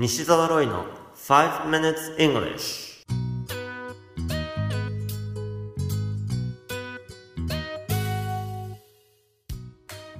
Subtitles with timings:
[0.00, 0.84] 西澤ロイの
[1.16, 3.04] 5 minutes English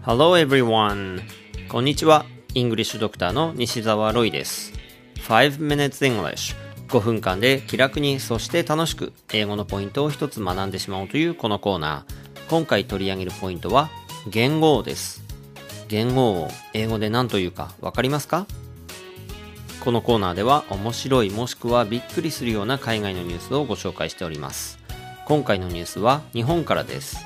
[0.03, 1.21] Hello everyone.
[1.69, 2.27] こんにちは。
[2.55, 4.73] イングリッシュドクターの西澤ロイです。
[5.29, 6.57] 5 minutes English
[6.89, 12.51] 5分間で気楽にそして楽しく英語のポイントを一つ学んでしまおうというこのコーナー。
[12.51, 13.91] 今回取り上げるポイントは
[14.29, 15.23] 言語です。
[15.87, 18.45] 言語を英語で何というかわかりますか？
[19.81, 24.79] このコーナーでは面白いもしくはびっくりするような海外のニュースをご紹介しております。
[25.25, 27.25] 今回のニュースは日本からです。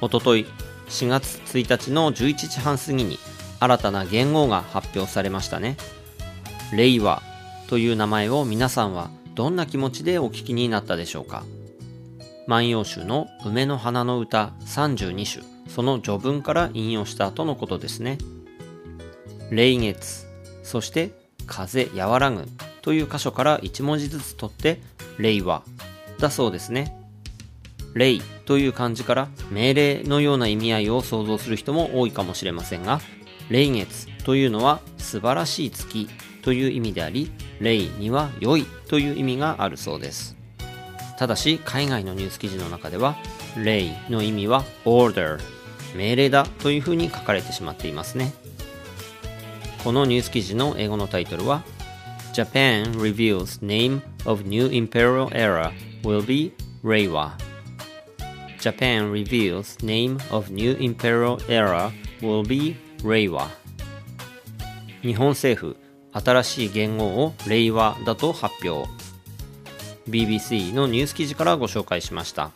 [0.00, 0.46] おととい
[0.88, 3.18] 4月1日の11時半過ぎに
[3.60, 5.76] 新たな言語が発表されましたね。
[6.72, 7.22] 令和
[7.68, 11.44] という名前を皆さんはどんな気持ちでお聞きになったでしょうか。
[12.46, 18.18] 万葉集の梅の花の歌32首その序文から引用した後のことですね。
[19.50, 20.27] 霊月
[20.68, 21.12] そして
[21.46, 22.44] 風和らぐ
[22.82, 24.82] という箇所から1文字ずつ取って
[25.18, 25.62] 令和
[26.18, 26.94] だそうですね。
[27.94, 33.00] 霊という漢字から命令のような意味合いを想像する人も多いかもしれませんが
[33.48, 36.06] 霊月というのは素晴らしい月
[36.42, 40.36] という意味であり霊には良いという意味があるそうです。
[41.18, 43.16] ただし海外のニュース記事の中では
[43.56, 45.38] 霊の意味は order
[45.96, 48.34] 命令だというふうに書かれてしまっていますね。
[49.84, 51.62] このニュース記事の英語のタイトルは
[52.34, 56.52] Japan reveals name of new imperial era will be
[56.84, 57.32] Reiwa
[58.60, 63.48] Japan reveals name of new imperial era will be 令和
[65.02, 65.76] 日本政府
[66.12, 68.88] 新しい言語を令和だと発表
[70.08, 72.50] BBC のニュース記事からご紹介しました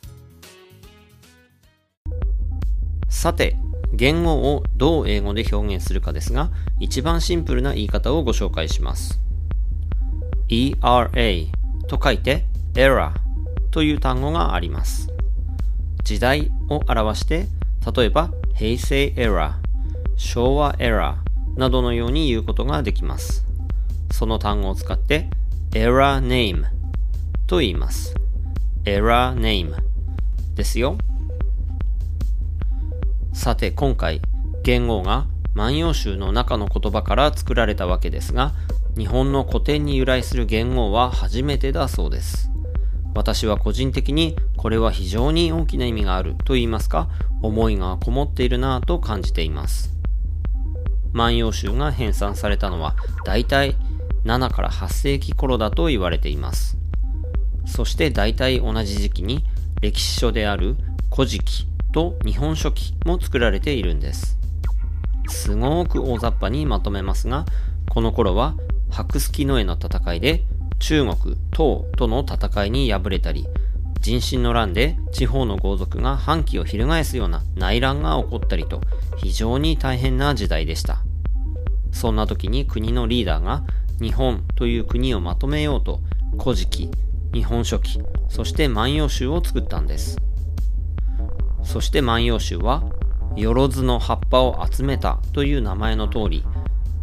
[3.09, 3.57] さて
[3.93, 9.21] 言語をどう英語で表現するかですが、一番シンプルな言い方をご紹介します。
[10.49, 11.47] ERA
[11.89, 13.13] と書いて error
[13.71, 15.09] という単語があります。
[16.05, 17.47] 時代を表して、
[17.95, 19.55] 例えば平成 era、
[20.17, 21.17] 昭和 era
[21.57, 23.45] などのように言うことができます。
[24.11, 25.29] その単語を使って
[25.73, 26.65] error name
[27.47, 28.15] と言います。
[28.85, 29.75] error name
[30.55, 30.97] ですよ。
[33.33, 34.21] さて今回
[34.63, 38.53] 言語が万葉集の中の言葉から作られたわけですが
[38.97, 42.51] 日本の古典に由来する言語は初めてだそうです。
[43.15, 47.09] 私は個人的にこれは非常に大きな意味があると言いますか
[47.43, 49.95] 思いがこもっているなぁと感じています。
[51.13, 52.95] 万葉集が編纂されたのは
[53.25, 53.77] 大体
[54.25, 56.77] 7から8世紀頃だと言われています。
[57.65, 59.45] そして大体同じ時期に
[59.81, 60.77] 歴史書である
[61.11, 64.39] 古事記と日本書紀も作られているんです。
[65.29, 67.45] すごく大雑把にまとめますが、
[67.89, 68.55] この頃は
[68.91, 70.43] 白月の絵の戦いで
[70.79, 73.47] 中国、唐との戦いに敗れたり、
[74.01, 78.81] 人心の乱で地方の豪族が反旗を翻すような内乱が起こったりと
[79.17, 81.03] 非常に大変な時代でした。
[81.93, 83.63] そんな時に国のリーダーが
[84.01, 86.01] 日本という国をまとめようと
[86.37, 86.91] 古事記、
[87.33, 90.17] 日本書紀、そして万葉集を作ったんです。
[91.73, 92.83] そして万葉集は、
[93.35, 96.45] よろずの葉っぱを集めたという名前の通り、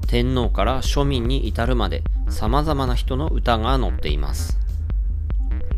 [0.08, 4.60] 天皇から庶民に至るまで様々な人の歌が載っています。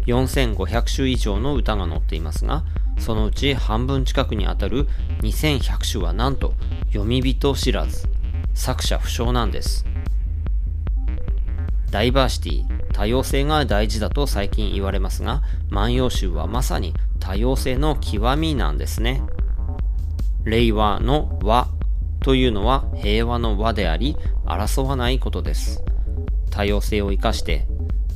[0.07, 2.65] 4500首以上の歌が載っていますが、
[2.99, 4.89] そのうち半分近くにあたる
[5.21, 6.53] 2100首はなんと
[6.87, 8.09] 読み人知らず、
[8.53, 9.85] 作者不詳なんです。
[11.91, 19.21] ダイバーシティ、多様性が大事だと最近言われますが、万葉集はまさに多様性の極みなんですね。
[20.43, 21.69] 令和の和
[22.19, 25.81] というのは平和の和であり、争わないことです。
[26.49, 27.67] 多様性を生かして、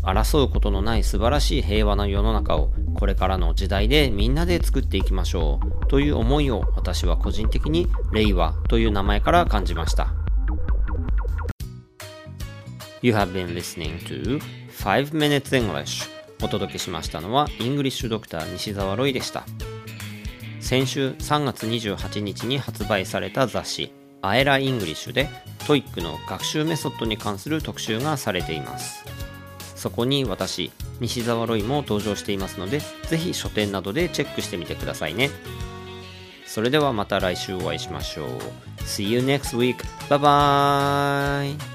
[0.03, 10.13] 争うことのない素晴らしい平和な世の中をこれからの時代でみんなで作っていきましょうという思いを私は個人的に令和という名前から感じました。
[13.01, 14.39] You have been listening to
[14.71, 16.14] 5 Minutes English
[16.45, 19.45] お届けしましたのはイングリッシュドクター西澤ロイでした
[20.59, 25.27] 先週3月28日に発売された雑誌 AERA English で
[25.59, 29.03] TOEIC の学習メソッドに関する特集がされています
[29.75, 35.31] そこに私西澤ロイも登場していますのでぜひ書店などでチェックしてみてくださいね
[36.45, 38.27] それではまた来週お会いしましょう
[38.85, 39.83] See you next week.
[40.09, 41.74] Bye bye.